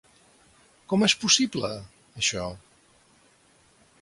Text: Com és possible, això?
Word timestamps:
Com 0.93 1.05
és 1.07 1.15
possible, 1.25 1.71
això? 2.23 2.49